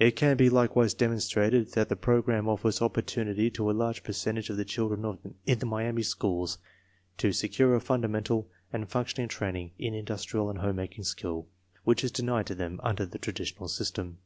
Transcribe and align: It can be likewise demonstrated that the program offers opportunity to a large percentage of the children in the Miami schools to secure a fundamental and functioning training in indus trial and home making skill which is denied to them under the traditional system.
It 0.00 0.16
can 0.16 0.36
be 0.36 0.50
likewise 0.50 0.94
demonstrated 0.94 1.70
that 1.74 1.88
the 1.88 1.94
program 1.94 2.48
offers 2.48 2.82
opportunity 2.82 3.50
to 3.52 3.70
a 3.70 3.70
large 3.70 4.02
percentage 4.02 4.50
of 4.50 4.56
the 4.56 4.64
children 4.64 5.36
in 5.46 5.60
the 5.60 5.64
Miami 5.64 6.02
schools 6.02 6.58
to 7.18 7.30
secure 7.32 7.76
a 7.76 7.80
fundamental 7.80 8.48
and 8.72 8.88
functioning 8.90 9.28
training 9.28 9.74
in 9.78 9.94
indus 9.94 10.24
trial 10.24 10.50
and 10.50 10.58
home 10.58 10.74
making 10.74 11.04
skill 11.04 11.46
which 11.84 12.02
is 12.02 12.10
denied 12.10 12.46
to 12.48 12.56
them 12.56 12.80
under 12.82 13.06
the 13.06 13.18
traditional 13.20 13.68
system. 13.68 14.18